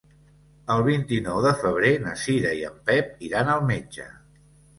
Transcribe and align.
El 0.75 0.79
vint-i-nou 0.87 1.41
de 1.47 1.51
febrer 1.59 1.91
na 2.07 2.15
Cira 2.23 2.55
i 2.61 2.65
en 2.71 2.81
Pep 2.89 3.13
iran 3.29 3.53
al 3.59 3.63
metge. 3.71 4.09